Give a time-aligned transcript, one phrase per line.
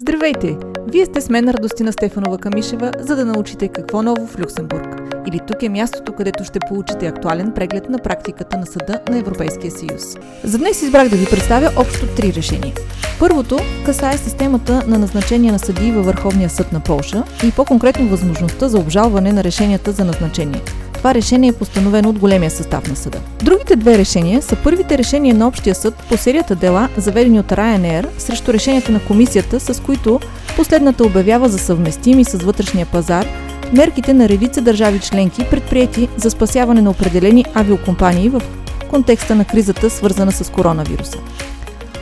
[0.00, 0.56] Здравейте!
[0.88, 5.02] Вие сте с мен Радостина Стефанова Камишева, за да научите какво ново в Люксембург.
[5.28, 9.70] Или тук е мястото, където ще получите актуален преглед на практиката на Съда на Европейския
[9.70, 10.02] съюз.
[10.44, 12.74] За днес избрах да ви представя общо три решения.
[13.18, 18.68] Първото касае системата на назначение на съдии във Върховния съд на Полша и по-конкретно възможността
[18.68, 20.62] за обжалване на решенията за назначение.
[20.98, 23.18] Това решение е постановено от големия състав на съда.
[23.42, 28.06] Другите две решения са първите решения на Общия съд по серията дела, заведени от Ryanair
[28.18, 30.20] срещу решенията на комисията, с които
[30.56, 33.26] последната обявява за съвместими с вътрешния пазар
[33.72, 38.42] мерките на редица държави членки, предприяти за спасяване на определени авиокомпании в
[38.90, 41.18] контекста на кризата, свързана с коронавируса.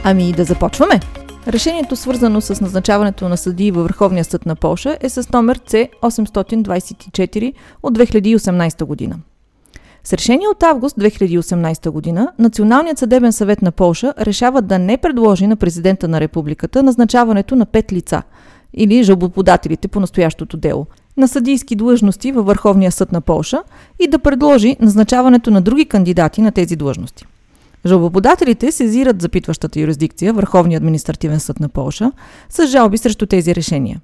[0.04, 1.00] Ами да започваме!
[1.48, 7.52] Решението, свързано с назначаването на съдии във Върховния съд на Полша, е с номер C824
[7.82, 9.16] от 2018 година.
[10.04, 15.46] С решение от август 2018 година, Националният съдебен съвет на Полша решава да не предложи
[15.46, 18.22] на президента на републиката назначаването на пет лица
[18.74, 23.62] или жалбоподателите по настоящото дело на съдийски длъжности във Върховния съд на Полша
[24.00, 27.26] и да предложи назначаването на други кандидати на тези длъжности.
[27.86, 32.12] Жалбоподателите сезират запитващата юрисдикция, Върховния административен съд на Полша,
[32.50, 34.00] с жалби срещу тези решения.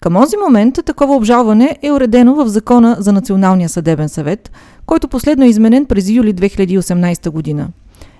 [0.00, 4.50] Към този момент такова обжалване е уредено в Закона за Националния съдебен съвет,
[4.86, 7.68] който последно е изменен през юли 2018 година.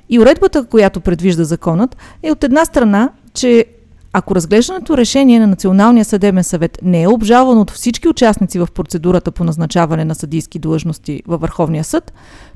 [0.09, 3.65] И уредбата, която предвижда законът, е от една страна, че
[4.13, 9.31] ако разглеждането решение на Националния съдебен съвет не е обжалвано от всички участници в процедурата
[9.33, 12.13] по назначаване на съдийски длъжности във Върховния съд,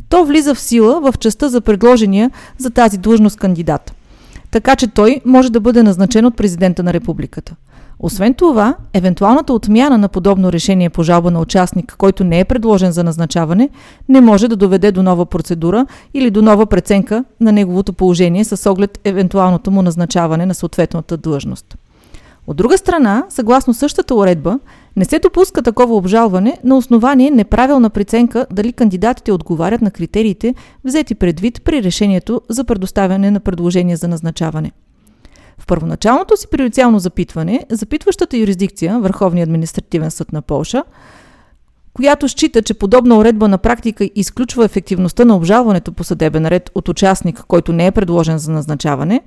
[0.08, 3.92] то влиза в сила в частта за предложения за тази длъжност кандидат.
[4.50, 7.54] Така че той може да бъде назначен от президента на републиката.
[8.00, 12.92] Освен това, евентуалната отмяна на подобно решение по жалба на участник, който не е предложен
[12.92, 13.68] за назначаване,
[14.08, 18.70] не може да доведе до нова процедура или до нова преценка на неговото положение с
[18.70, 21.76] оглед евентуалното му назначаване на съответната длъжност.
[22.46, 24.58] От друга страна, съгласно същата уредба,
[24.98, 30.54] не се допуска такова обжалване на основание неправилна преценка дали кандидатите отговарят на критериите,
[30.84, 34.72] взети предвид при решението за предоставяне на предложение за назначаване.
[35.58, 40.84] В първоначалното си приорициално запитване, запитващата юрисдикция, Върховния административен съд на Полша,
[41.98, 46.88] която счита, че подобна уредба на практика изключва ефективността на обжалването по съдебен ред от
[46.88, 49.20] участник, който не е предложен за назначаване,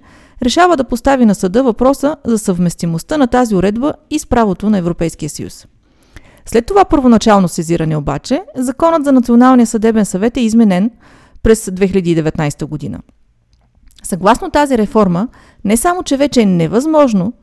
[0.44, 4.78] решава да постави на съда въпроса за съвместимостта на тази уредба и с правото на
[4.78, 5.68] Европейския съюз.
[6.46, 10.92] След това първоначално сезиране обаче, Законът за Националния съдебен съвет е изменен
[11.44, 13.00] през 2019 година.
[14.04, 15.28] Съгласно тази реформа,
[15.66, 17.34] не само, че вече е невъзможно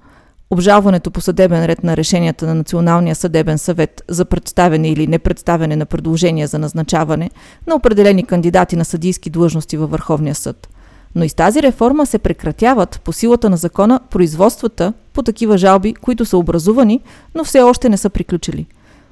[0.50, 5.86] обжалването по съдебен ред на решенията на Националния съдебен съвет за представяне или непредставяне на
[5.86, 7.30] предложения за назначаване
[7.66, 10.68] на определени кандидати на съдийски длъжности във Върховния съд.
[11.14, 15.94] Но и с тази реформа се прекратяват по силата на закона производствата по такива жалби,
[15.94, 17.00] които са образувани,
[17.34, 18.66] но все още не са приключили.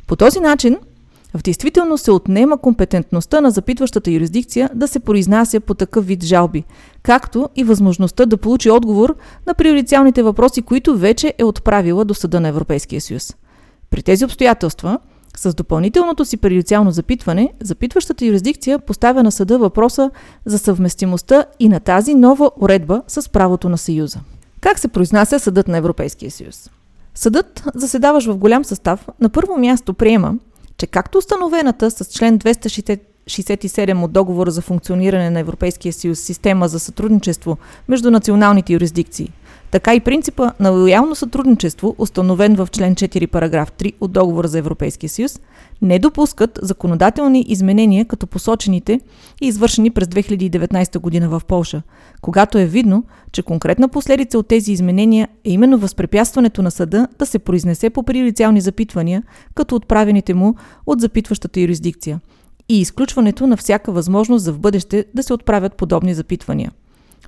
[0.07, 0.77] По този начин
[1.35, 6.65] в действителност се отнема компетентността на запитващата юрисдикция да се произнася по такъв вид жалби,
[7.03, 9.17] както и възможността да получи отговор
[9.47, 13.37] на приорициалните въпроси, които вече е отправила до Съда на Европейския съюз.
[13.91, 14.99] При тези обстоятелства,
[15.37, 20.11] с допълнителното си приорициално запитване, запитващата юрисдикция поставя на съда въпроса
[20.45, 24.19] за съвместимостта и на тази нова уредба с правото на Съюза.
[24.61, 26.71] Как се произнася Съдът на Европейския съюз?
[27.15, 30.35] Съдът, заседаващ в голям състав, на първо място приема,
[30.79, 36.81] че както установената с член 267 от договора за функциониране на Европейския съюз система за
[36.81, 39.33] сътрудничество между националните юрисдикции,
[39.71, 44.59] така и принципа на лоялно сътрудничество, установен в член 4 параграф 3 от договора за
[44.59, 45.41] Европейския съюз,
[45.83, 49.01] не допускат законодателни изменения като посочените
[49.41, 51.83] и извършени през 2019 година в Полша,
[52.21, 57.27] когато е видно, че конкретна последица от тези изменения е именно възпрепятстването на съда да
[57.27, 59.23] се произнесе по приорициални запитвания,
[59.55, 60.55] като отправените му
[60.87, 62.21] от запитващата юрисдикция
[62.69, 66.71] и изключването на всяка възможност за в бъдеще да се отправят подобни запитвания.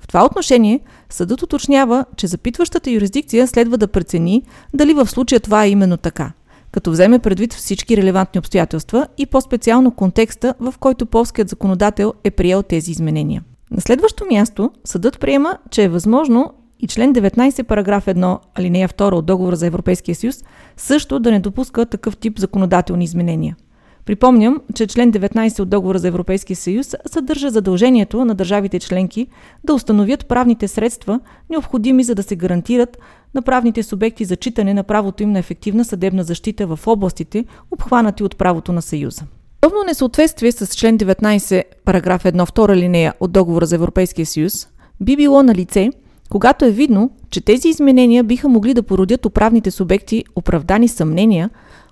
[0.01, 4.43] В това отношение съдът уточнява, че запитващата юрисдикция следва да прецени
[4.75, 6.33] дали в случая това е именно така–
[6.73, 12.63] като вземе предвид всички релевантни обстоятелства и по-специално контекста, в който полският законодател е приел
[12.63, 13.43] тези изменения.
[13.71, 19.13] На следващо място, съдът приема, че е възможно и член 19, параграф 1, алинея 2
[19.13, 20.45] от договора за Европейския съюз
[20.77, 23.57] също да не допуска такъв тип законодателни изменения–
[24.09, 29.27] Припомням, че член 19 от договора за Европейския съюз съдържа задължението на държавите членки
[29.65, 31.21] да установят правните средства,
[31.51, 32.99] необходими за да се гарантират
[33.35, 38.25] на правните субекти за читане на правото им на ефективна съдебна защита в областите, обхванати
[38.25, 39.23] от правото на Съюза.
[39.61, 44.69] Подобно несъответствие с член 19, параграф 1, 2 линея от договора за Европейския съюз,
[45.01, 45.91] би било на лице,
[46.31, 51.51] когато е видно, че тези изменения биха могли да породят управните субекти оправдани съмнения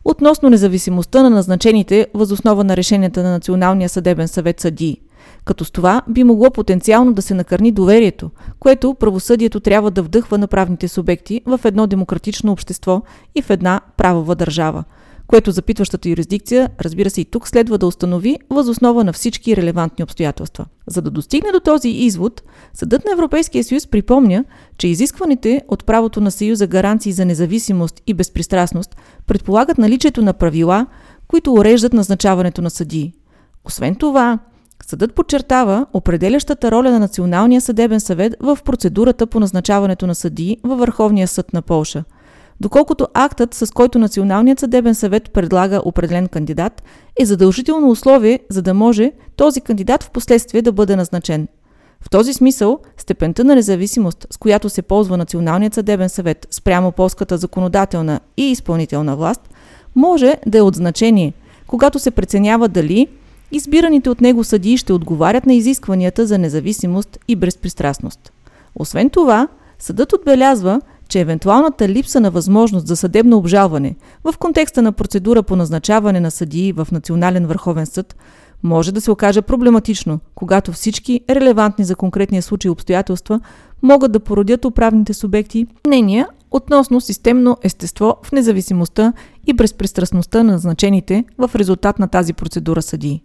[0.09, 5.01] относно независимостта на назначените възоснова на решенията на Националния съдебен съвет съдии,
[5.45, 10.39] като с това би могло потенциално да се накърни доверието, което правосъдието трябва да вдъхва
[10.39, 13.03] на правните субекти в едно демократично общество
[13.35, 14.85] и в една правова държава–
[15.27, 20.67] което запитващата юрисдикция, разбира се и тук, следва да установи възоснова на всички релевантни обстоятелства.
[20.87, 22.43] За да достигне до този извод,
[22.75, 24.45] Съдът на Европейския съюз припомня,
[24.79, 28.97] че изискваните от правото на Съюза гаранции за независимост и безпристрастност
[29.27, 30.87] предполагат наличието на правила,
[31.29, 33.13] които уреждат назначаването на съдии.
[33.65, 34.39] Освен това,
[34.87, 40.79] Съдът подчертава определящата роля на Националния съдебен съвет в процедурата по назначаването на съдии във
[40.79, 42.05] Върховния съд на Полша–
[42.61, 46.83] доколкото актът, с който Националният съдебен съвет предлага определен кандидат,
[47.21, 51.49] е задължително условие, за да може този кандидат в последствие да бъде назначен.
[52.01, 57.39] В този смисъл, степента на независимост, с която се ползва Националният съдебен съвет спрямо полската
[57.39, 59.41] законодателна и изпълнителна власт,
[59.95, 61.33] може да е от значение,
[61.67, 63.09] когато се преценява дали
[63.53, 68.33] избираните от него съдии ще отговарят на изискванията за независимост и безпристрастност.
[68.75, 69.49] Освен това,
[69.79, 75.57] съдът отбелязва, че евентуалната липса на възможност за съдебно обжалване в контекста на процедура по
[75.57, 78.17] назначаване на съдии в Национален върховен съд
[78.63, 83.41] може да се окаже проблематично, когато всички релевантни за конкретния случай обстоятелства
[83.83, 89.13] могат да породят управните субекти мнения относно системно естество в независимостта
[89.47, 93.23] и безпристрастността на назначените в резултат на тази процедура съдии.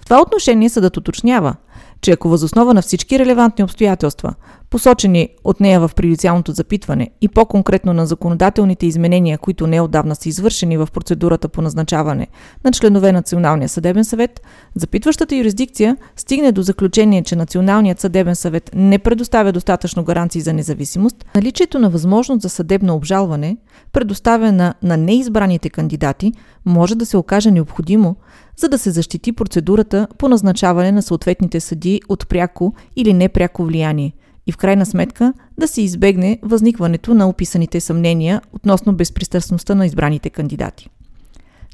[0.00, 1.56] В това отношение съдът уточнява,
[2.00, 4.34] че ако възоснова на всички релевантни обстоятелства,
[4.70, 10.76] посочени от нея в приорициалното запитване и по-конкретно на законодателните изменения, които неодавна са извършени
[10.76, 12.26] в процедурата по назначаване
[12.64, 14.40] на членове на Националния съдебен съвет,
[14.74, 21.24] запитващата юрисдикция стигне до заключение, че Националният съдебен съвет не предоставя достатъчно гаранции за независимост,
[21.34, 23.56] наличието на възможност за съдебно обжалване,
[23.92, 26.32] предоставена на неизбраните кандидати,
[26.64, 28.16] може да се окаже необходимо,
[28.56, 34.12] за да се защити процедурата по назначаване на съответните съди от пряко или непряко влияние
[34.48, 40.30] и в крайна сметка да се избегне възникването на описаните съмнения относно безпристрастността на избраните
[40.30, 40.88] кандидати.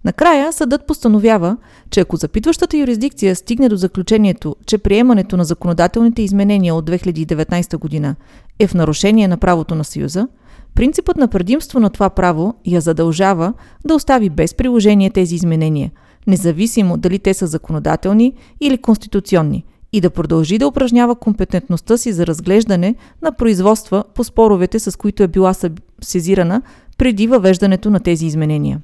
[0.04, 1.56] Накрая съдът постановява,
[1.90, 8.16] че ако запитващата юрисдикция стигне до заключението, че приемането на законодателните изменения от 2019 година
[8.58, 10.28] е в нарушение на правото на Съюза,
[10.74, 13.52] принципът на предимство на това право я задължава
[13.84, 15.90] да остави без приложение тези изменения–
[16.26, 22.26] независимо дали те са законодателни или конституционни, и да продължи да упражнява компетентността си за
[22.26, 25.54] разглеждане на производства по споровете, с които е била
[26.02, 26.62] сезирана
[26.98, 28.80] преди въвеждането на тези изменения.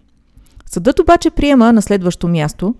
[0.66, 2.74] Съдът обаче приема на следващо място,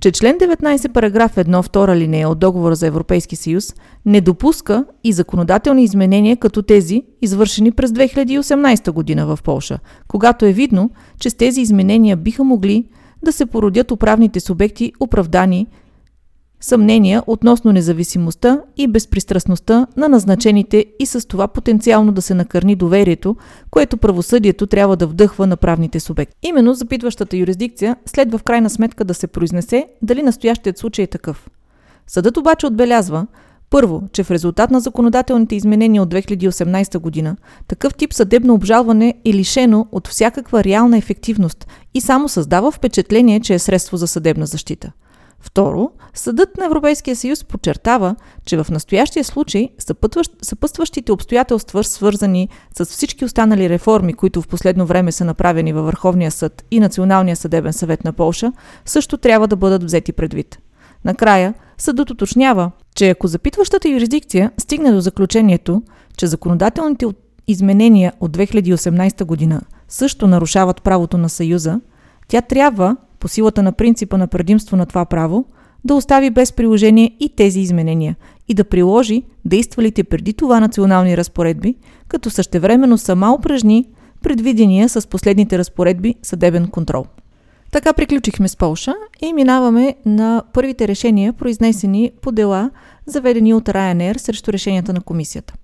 [0.00, 3.74] че член 19 параграф 1 втора линия от договора за Европейски съюз
[4.06, 9.78] не допуска и законодателни изменения като тези, извършени през 2018 година в Полша,
[10.08, 12.84] когато е видно, че с тези изменения биха могли
[13.24, 15.66] да се породят управните субекти оправдани
[16.62, 23.36] съмнения относно независимостта и безпристрастността на назначените и с това потенциално да се накърни доверието,
[23.70, 26.36] което правосъдието трябва да вдъхва на правните субекти.
[26.42, 31.50] Именно запитващата юрисдикция следва в крайна сметка да се произнесе дали настоящият случай е такъв.
[32.06, 33.26] Съдът обаче отбелязва,
[33.70, 37.36] първо, че в резултат на законодателните изменения от 2018 година,
[37.68, 43.54] такъв тип съдебно обжалване е лишено от всякаква реална ефективност и само създава впечатление, че
[43.54, 44.92] е средство за съдебна защита.
[45.42, 49.68] Второ, Съдът на Европейския съюз подчертава, че в настоящия случай
[50.42, 56.30] съпътстващите обстоятелства, свързани с всички останали реформи, които в последно време са направени във Върховния
[56.30, 58.52] съд и Националния съдебен съвет на Полша,
[58.84, 60.58] също трябва да бъдат взети предвид.
[61.04, 65.82] Накрая, съдът уточнява, че ако запитващата юрисдикция стигне до заключението,
[66.16, 67.06] че законодателните
[67.48, 71.80] изменения от 2018 година също нарушават правото на Съюза,
[72.28, 75.44] тя трябва, по силата на принципа на предимство на това право,
[75.84, 78.16] да остави без приложение и тези изменения
[78.48, 81.74] и да приложи действалите преди това национални разпоредби,
[82.08, 83.88] като същевременно сама упражни
[84.22, 87.04] предвидения с последните разпоредби съдебен контрол.
[87.72, 92.70] Така приключихме с Полша и минаваме на първите решения, произнесени по дела,
[93.06, 95.54] заведени от Ryanair срещу решенията на комисията.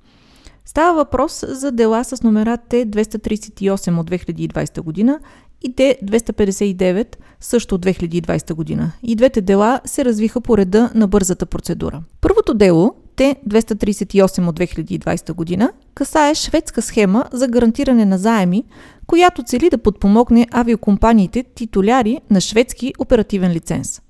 [0.68, 5.20] Става въпрос за дела с номера Т-238 от 2020 година
[5.62, 8.92] и Т-259 също от 2020 година.
[9.02, 12.02] И двете дела се развиха по реда на бързата процедура.
[12.20, 18.64] Първото дело, Т-238 от 2020 година, касае шведска схема за гарантиране на заеми,
[19.06, 24.02] която цели да подпомогне авиокомпаниите титуляри на шведски оперативен лиценз.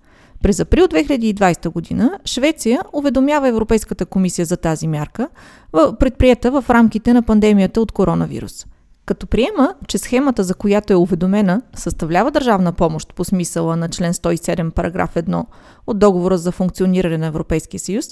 [0.42, 5.28] През април 2020 година Швеция уведомява Европейската комисия за тази мярка,
[5.99, 8.66] предприята в рамките на пандемията от коронавирус.
[9.07, 14.12] Като приема, че схемата, за която е уведомена, съставлява държавна помощ по смисъла на член
[14.12, 15.45] 107, параграф 1
[15.87, 18.07] от договора за функциониране на Европейския съюз,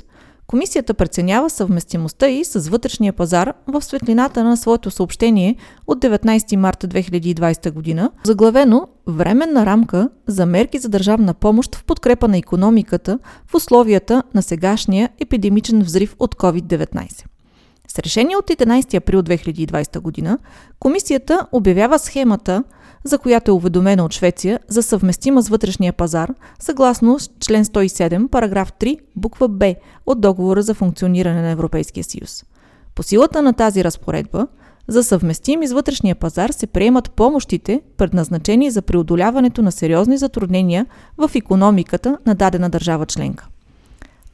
[0.46, 6.88] Комисията преценява съвместимостта и с вътрешния пазар в светлината на своето съобщение от 19 марта
[6.88, 13.54] 2020 година, заглавено Временна рамка за мерки за държавна помощ в подкрепа на економиката в
[13.54, 17.24] условията на сегашния епидемичен взрив от COVID-19.
[17.88, 20.38] С решение от 11 април 2020 година,
[20.80, 22.64] комисията обявява схемата
[23.06, 28.72] за която е уведомена от Швеция за съвместима с вътрешния пазар, съгласно член 107, параграф
[28.72, 29.74] 3, буква Б
[30.06, 32.44] от договора за функциониране на Европейския съюз.
[32.94, 34.46] По силата на тази разпоредба,
[34.88, 40.86] за съвместими с вътрешния пазар се приемат помощите, предназначени за преодоляването на сериозни затруднения
[41.18, 43.48] в економиката на дадена държава членка.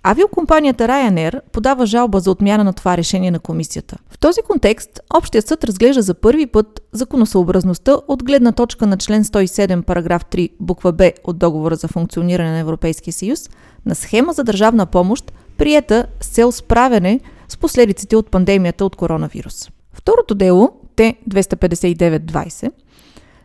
[0.04, 3.96] Авиокомпанията Ryanair подава жалба за отмяна на това решение на комисията.
[4.10, 9.24] В този контекст, Общият съд разглежда за първи път законосъобразността от гледна точка на член
[9.24, 13.50] 107, параграф 3, буква Б от договора за функциониране на Европейския съюз
[13.86, 19.70] на схема за държавна помощ, приета с цел справяне с последиците от пандемията от коронавирус.
[19.92, 22.70] Второто дело, Т-259-20,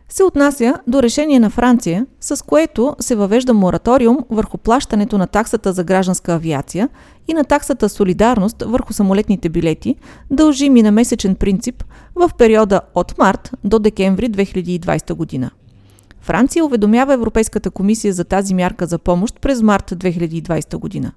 [0.08, 5.72] се отнася до решение на Франция, с което се въвежда мораториум върху плащането на таксата
[5.72, 6.88] за гражданска авиация
[7.28, 9.96] и на таксата солидарност върху самолетните билети,
[10.30, 11.84] дължими на месечен принцип
[12.14, 15.50] в периода от март до декември 2020 година.
[16.20, 21.12] Франция уведомява Европейската комисия за тази мярка за помощ през март 2020 година.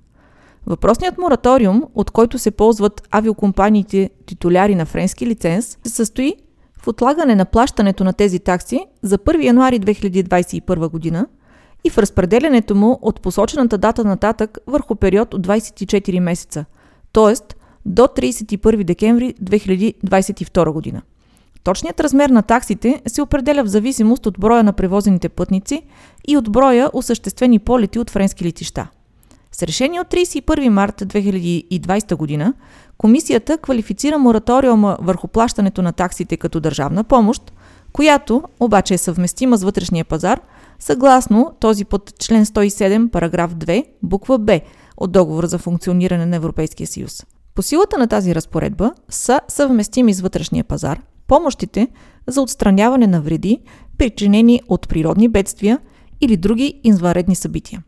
[0.66, 6.36] Въпросният мораториум, от който се ползват авиокомпаниите титуляри на френски лиценз, се състои
[6.84, 11.28] в отлагане на плащането на тези такси за 1 януари 2021 година
[11.84, 16.66] и в разпределянето му от посочената дата нататък върху период от 24 месеца,
[17.14, 17.56] т.е.
[17.86, 21.02] до 31 декември 2022 година.
[21.64, 25.82] Точният размер на таксите се определя в зависимост от броя на превозените пътници
[26.28, 28.88] и от броя осъществени полети от френски летища.
[29.52, 32.54] С решение от 31 март 2020 година
[32.98, 37.54] Комисията квалифицира мораториума върху плащането на таксите като държавна помощ,
[37.94, 40.40] която обаче е съвместима с вътрешния пазар,
[40.80, 44.60] съгласно този под член 107, параграф 2, буква Б
[44.98, 47.26] от договора за функциониране на Европейския съюз.
[47.56, 51.88] По силата на тази разпоредба са съвместими с вътрешния пазар помощите
[52.28, 53.60] за отстраняване на вреди,
[53.98, 55.80] причинени от природни бедствия
[56.22, 57.84] или други извънредни събития.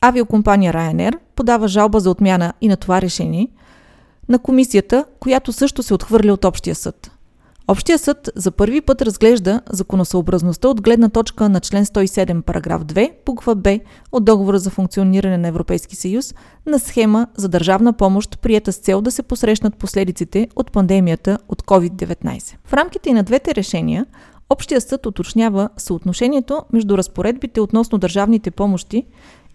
[0.00, 3.48] Авиокомпания Ryanair подава жалба за отмяна и на това решение–
[4.28, 7.10] на комисията, която също се отхвърля от Общия съд.
[7.68, 13.10] Общия съд за първи път разглежда законосъобразността от гледна точка на член 107, параграф 2,
[13.26, 13.78] буква Б
[14.12, 16.34] от Договора за функциониране на Европейски съюз
[16.66, 21.62] на схема за държавна помощ, прията с цел да се посрещнат последиците от пандемията от
[21.62, 22.54] COVID-19.
[22.64, 24.06] В рамките и на двете решения,
[24.50, 29.06] Общия съд уточнява съотношението между разпоредбите относно държавните помощи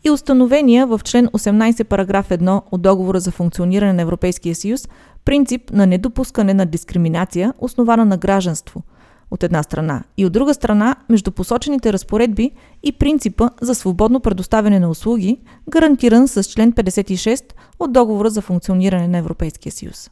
[0.04, 4.88] и установения в член 18 параграф 1 от договора за функциониране на Европейския съюз
[5.26, 8.84] принцип на недопускане на дискриминация, основана на гражданство,
[9.32, 12.52] от една страна, и от друга страна между посочените разпоредби
[12.84, 15.38] и принципа за свободно предоставяне на услуги,
[15.70, 17.44] гарантиран с член 56
[17.80, 20.12] от договора за функциониране на Европейския съюз.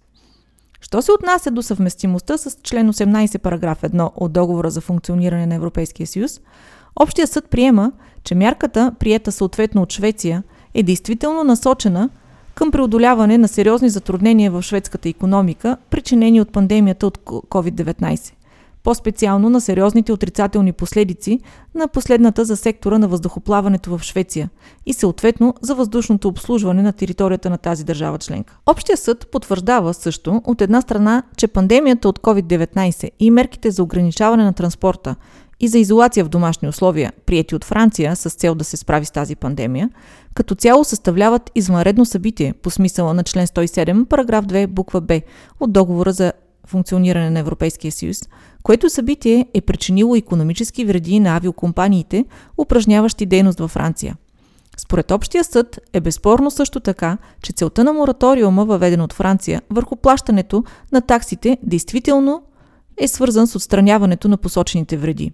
[0.81, 5.55] Що се отнася до съвместимостта с член 18 параграф 1 от договора за функциониране на
[5.55, 6.41] Европейския съюз,
[6.95, 7.91] Общия съд приема,
[8.23, 10.43] че мярката, приета съответно от Швеция,
[10.73, 12.09] е действително насочена
[12.55, 18.33] към преодоляване на сериозни затруднения в шведската економика, причинени от пандемията от COVID-19.
[18.83, 21.39] По-специално на сериозните отрицателни последици
[21.75, 24.49] на последната за сектора на въздухоплаването в Швеция
[24.85, 28.57] и съответно за въздушното обслужване на територията на тази държава членка.
[28.65, 34.43] Общия съд потвърждава също от една страна, че пандемията от COVID-19 и мерките за ограничаване
[34.43, 35.15] на транспорта
[35.59, 39.11] и за изолация в домашни условия, прияти от Франция с цел да се справи с
[39.11, 39.89] тази пандемия,
[40.33, 45.21] като цяло съставляват извънредно събитие по смисъла на член 107, параграф 2, буква Б
[45.59, 46.33] от договора за
[46.67, 48.17] функциониране на Европейския съюз,
[48.63, 52.25] което събитие е причинило економически вреди на авиокомпаниите,
[52.57, 54.15] упражняващи дейност във Франция.
[54.77, 59.95] Според Общия съд е безспорно също така, че целта на мораториума, въведен от Франция върху
[59.95, 62.43] плащането на таксите, действително
[62.97, 65.31] е свързан с отстраняването на посочените вреди.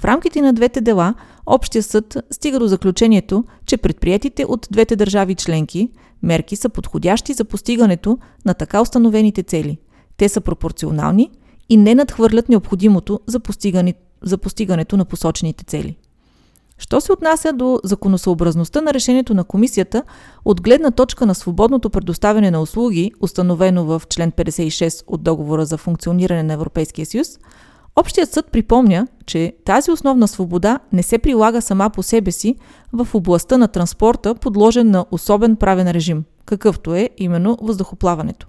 [0.00, 1.14] В рамките на двете дела,
[1.46, 5.90] Общия съд стига до заключението, че предприятите от двете държави членки
[6.22, 9.78] мерки са подходящи за постигането на така установените цели.
[10.16, 11.30] Те са пропорционални
[11.68, 15.96] и не надхвърлят необходимото за, постигане, за постигането на посочените цели.
[16.78, 20.02] Що се отнася до законосъобразността на решението на комисията,
[20.44, 25.76] от гледна точка на свободното предоставяне на услуги, установено в член 56 от договора за
[25.76, 27.38] функциониране на Европейския съюз,
[27.96, 32.56] Общият съд припомня, че тази основна свобода не се прилага сама по себе си
[32.92, 38.46] в областта на транспорта, подложен на особен правен режим, какъвто е именно въздухоплаването.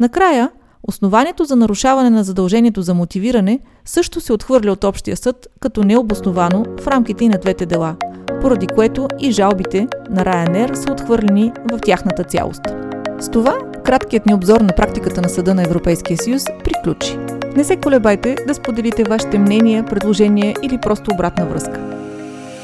[0.00, 0.50] Накрая,
[0.82, 6.64] основанието за нарушаване на задължението за мотивиране също се отхвърля от Общия съд като необосновано
[6.80, 7.96] в рамките и на двете дела,
[8.40, 12.62] поради което и жалбите на Ryanair са отхвърлени в тяхната цялост.
[13.20, 17.39] С това краткият ни обзор на практиката на Съда на Европейския съюз приключи.
[17.56, 21.99] Не се колебайте да споделите вашите мнения, предложения или просто обратна връзка.